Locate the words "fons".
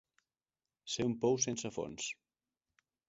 1.77-2.09